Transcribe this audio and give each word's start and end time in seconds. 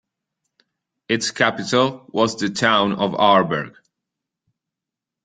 Its 1.07 1.29
capital 1.29 2.07
was 2.11 2.35
the 2.35 2.49
town 2.49 2.93
of 2.93 3.11
Aarberg. 3.11 3.75